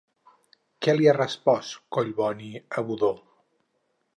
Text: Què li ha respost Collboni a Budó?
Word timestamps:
Què 0.85 0.95
li 0.95 1.09
ha 1.09 1.13
respost 1.17 1.75
Collboni 1.97 2.49
a 2.81 2.85
Budó? 2.89 3.13